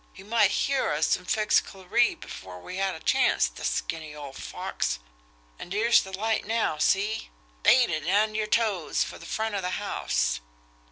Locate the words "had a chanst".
2.77-3.55